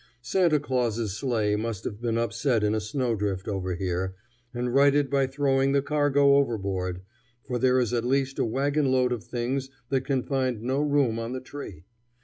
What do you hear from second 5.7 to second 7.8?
the cargo overboard, for there